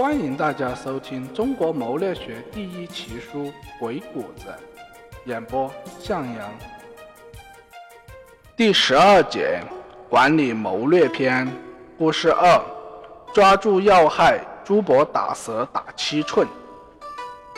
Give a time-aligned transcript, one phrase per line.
[0.00, 3.44] 欢迎大家收听中国谋略学第一奇书
[3.78, 4.46] 《鬼谷子》，
[5.26, 6.50] 演播向阳。
[8.56, 9.60] 第十二节，
[10.08, 11.46] 管理谋略篇，
[11.98, 12.58] 故事二：
[13.34, 16.48] 抓住要害，朱伯打蛇打七寸。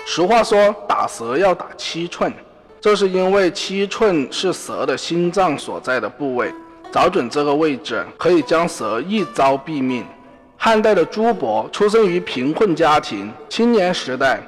[0.05, 2.33] 俗话说，打蛇要打七寸，
[2.81, 6.53] 这是因为七寸是蛇的心脏所在的部位，
[6.91, 10.05] 找准这个位置，可以将蛇一招毙命。
[10.65, 14.39] 汉代的朱伯出生于贫困家庭，青年时代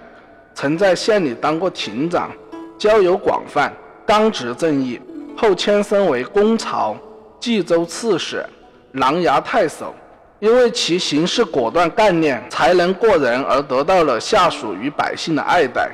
[0.54, 2.30] 曾在县里当过亭长，
[2.78, 3.72] 交友广泛，
[4.06, 5.00] 刚直正义。
[5.36, 6.96] 后迁升为公曹、
[7.40, 8.46] 冀州刺史、
[8.92, 9.92] 琅琊太守，
[10.38, 15.90] 因为其行事果断、干练、才能过人而得到了下属与百姓的爱戴。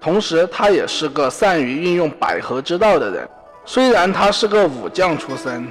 [0.00, 3.28] 同时，他也是个善于运用百合之道的人。
[3.64, 5.66] 虽然他是个武将出身。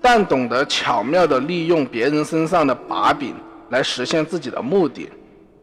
[0.00, 3.34] 但懂得巧妙地利用别人身上的把柄
[3.68, 5.08] 来实现自己的目的。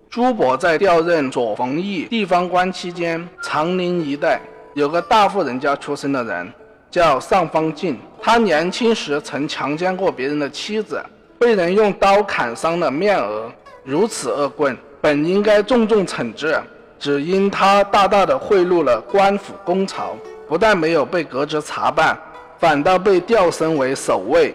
[0.09, 4.39] 朱伯在调任左冯邑地方官期间，长宁一带
[4.73, 6.52] 有个大户人家出身的人，
[6.89, 7.98] 叫尚方进。
[8.22, 11.04] 他年轻时曾强奸过别人的妻子，
[11.38, 13.52] 被人用刀砍伤了面额。
[13.83, 16.58] 如此恶棍，本应该重重惩治，
[16.98, 20.16] 只因他大大的贿赂了官府公曹，
[20.48, 22.17] 不但没有被革职查办。
[22.59, 24.53] 反倒被调升为守卫。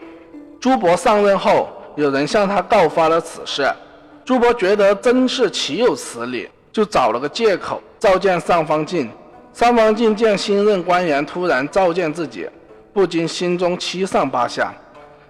[0.60, 3.68] 朱伯上任后，有人向他告发了此事。
[4.24, 9.10] 朱伯觉得真是岂有此理，就找了个借口召见尚方进。
[9.52, 12.48] 尚方进见新任官员突然召见自己，
[12.92, 14.72] 不禁心中七上八下，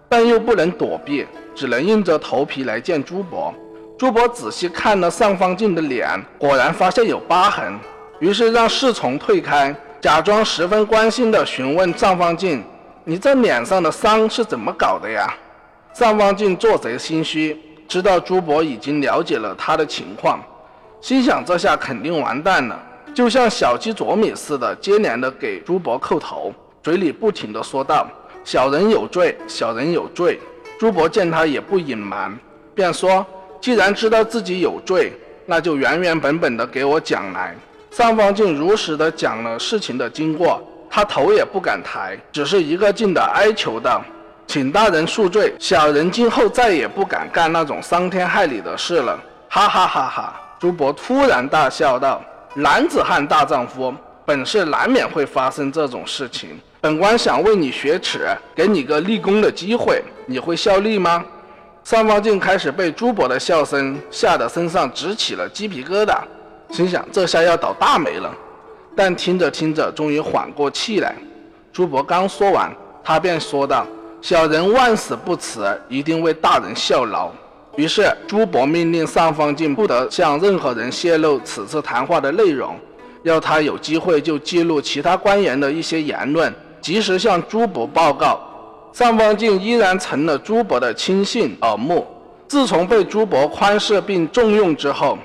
[0.09, 3.53] 但又不能躲避，只能硬着头皮来见朱伯。
[3.99, 7.79] 朱伯仔细看了尚方进的脸，果然发现有疤痕，
[8.21, 9.75] 于是让侍从退开。
[10.03, 12.61] 假装十分关心地询问尚方进
[13.07, 15.33] ：“你这脸上的伤是怎么搞的呀？”
[15.95, 20.41] 尚方进做贼心虚，知道朱伯已经了解了他的情况，
[21.01, 22.77] 心想这下肯定完蛋了，
[23.15, 28.05] 就像小鸡啄米似的，接连的给朱伯叩头，嘴里不停地说道
[28.43, 30.41] ：“小人有罪，小人有罪。”
[30.81, 32.37] 朱伯见他也不隐瞒，
[32.75, 33.25] 便说
[33.63, 35.13] ：“既然知道自己有罪，
[35.47, 37.55] 那就原原本本的给我讲来。”
[37.93, 44.03] 尚方进如实的讲了事情的经过，他头也不敢抬，只是一个劲的哀求道
[44.49, 49.21] ：“请大人恕罪，小人今后再也不敢干那种伤天害理的事了。”
[49.51, 50.41] 哈哈哈哈！
[50.59, 52.23] 朱伯突然大笑道
[52.57, 56.59] ：“男子汉大丈夫，本是难免会发生这种事情。
[56.81, 61.23] 本官想为你雪耻，给你个立功的机会，你会效力吗？”
[61.85, 66.17] 尚方进开始被朱伯的笑声吓得身上直起了鸡皮疙瘩。
[66.73, 68.35] 心想这下要倒大霉了，
[68.97, 71.15] 但听着听着，终于缓过气来。
[71.71, 72.75] 朱伯刚说完，
[73.05, 73.87] 他便说道
[74.23, 77.31] ：“小人万死不辞，一定为大人效劳。”
[77.77, 82.75] 于是朱伯命令尚方进不得向任何人泄露此次谈话的内容，
[83.23, 86.51] 要他有机会就记录其他官员的一些言论，
[86.81, 88.41] 及时向朱伯报告。
[88.95, 92.07] 尚方进依然成了朱伯的亲信耳目。
[92.49, 95.17] 自从被朱伯宽赦并重用之后，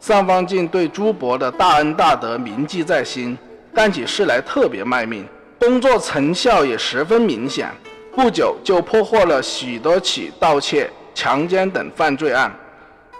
[0.00, 3.36] 尚方进对朱伯的大恩大德铭记在心，
[3.74, 5.26] 干起事来特别卖命，
[5.58, 7.68] 工作成效也十分明显。
[8.14, 12.52] 不久就破获了许多起盗窃、强奸等犯罪案，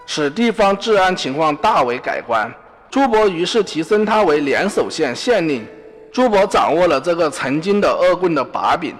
[0.05, 2.49] 使地方治安情况大为改观。
[2.89, 5.65] 朱伯于是提升他为连守县县令。
[6.11, 8.95] 朱伯掌握了这个曾经的恶棍的把柄，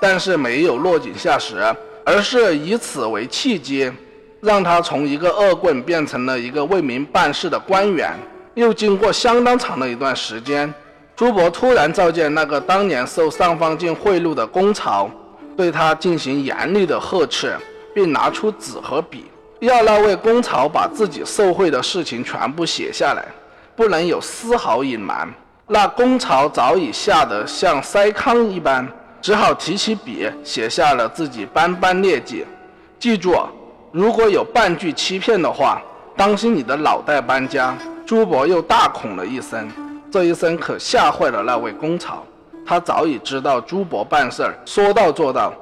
[0.00, 1.62] 但是没有落井下石，
[2.04, 3.90] 而是以此为契机。
[4.40, 8.12] 让他从一个恶棍变成了一个为民办事的官员。
[8.54, 10.72] 又经过相当长的一段时间，
[11.14, 15.08] 朱伯突然召见那个当年受尚方进贿赂的公曹，
[15.56, 17.56] 对他进行严厉的呵斥，
[17.94, 19.26] 并拿出纸和笔，
[19.60, 23.24] 要那位公曹把自己受贿的事情全部写下来，
[23.76, 25.28] 不能有丝毫隐瞒。
[25.68, 28.88] 那公曹早已吓得像筛糠一般，
[29.22, 32.44] 只好提起笔写下了自己斑斑劣迹。
[32.98, 33.36] 记住。
[33.90, 35.80] 如果有半句欺骗的话，
[36.16, 37.76] 当心你的脑袋搬家。
[38.06, 39.70] 朱伯又大恐了一声，
[40.10, 42.24] 这一声可吓坏了那位公曹。
[42.64, 45.52] 他早已知道朱伯办事儿说到做到，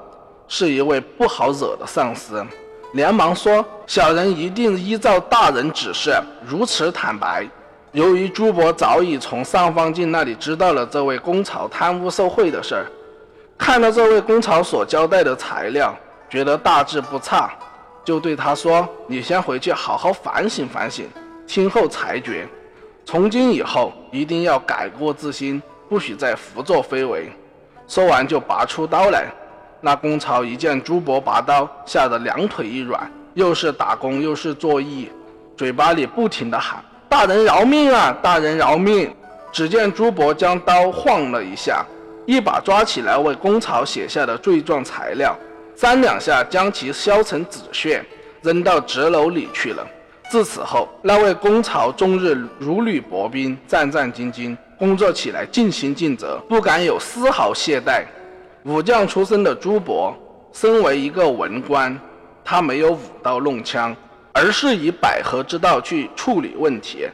[0.47, 2.47] 是一位不好惹的上司，
[2.93, 6.13] 连忙说：“小人一定依照大人指示，
[6.47, 7.45] 如此坦白。”
[7.91, 12.87] 由于朱伯早已从尚方进那里知道了这位公曹贪污受贿的事儿，
[13.59, 15.93] 看了这位公曹所交代的材料，
[16.31, 17.51] 觉得大致不差。
[18.07, 21.07] 就对他说：“你先回去好好反省反省，
[21.45, 22.47] 听候裁决。
[23.05, 27.29] 从今以后一定要改过自新，不许再胡作非为。”
[27.89, 29.27] 说完就拔出刀来。
[29.81, 35.09] 那公曹一见朱伯拔刀，吓得两腿一软，又是打工又是作揖，
[35.57, 36.81] 嘴巴里不停地喊
[37.11, 38.17] ：“大人饶命啊！
[38.23, 39.13] 大人饶命！”
[39.51, 41.85] 只见朱伯将刀晃了一下，
[42.25, 45.37] 一把抓起来为公曹写下的罪状材料，
[45.77, 48.03] 三两下将其削成纸屑，
[48.41, 49.87] 扔到纸篓里去了。
[50.31, 58.05] 自此后，那位公曹终日如履薄冰，战战兢兢，工作起来尽心尽责，不敢有丝毫懈怠。
[58.65, 60.17] 武将出身的朱伯，
[60.51, 61.97] 身为一个文官，
[62.43, 63.95] 他没有舞刀弄枪，
[64.33, 67.07] 而是以百合之道去处理问题。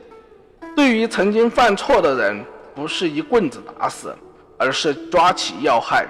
[0.75, 2.43] 对于曾经犯错的人，
[2.75, 4.17] 不是一棍子打死，
[4.57, 6.07] 而是抓起要害，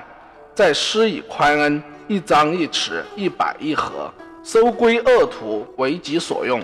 [0.55, 4.13] 再施以宽恩，一张一弛，一百一合，
[4.43, 6.61] 收归恶徒为己所用，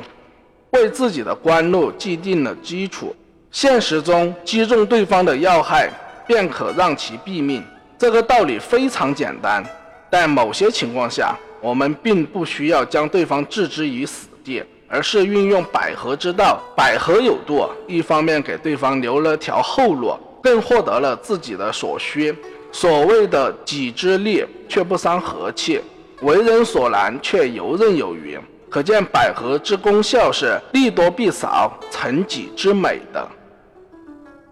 [0.71, 3.15] 为自己的官路既定了基础。
[3.51, 5.91] 现实中击中对方的要害，
[6.27, 7.63] 便可让其毙命。
[7.99, 9.65] 这个道理非常简单，
[10.11, 14.63] 但某些情况下，我们并不需要将对方置之于死地。
[14.91, 22.35] 而是运用百合之道，百合有度，一方面给对方留了条后路，更获得了自己的所需。
[22.71, 25.81] 所谓的己之利却不伤和气，
[26.23, 28.39] 为人所难却游刃有余。
[28.71, 33.29] 可见百合之功效是利多必少，成己之美的。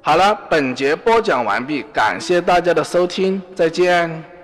[0.01, 4.36] 好了，本节播讲完毕，感谢大家的收听，再见。